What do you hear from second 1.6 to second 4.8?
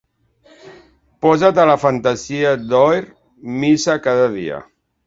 a la fantasia d'oir missa cada dia.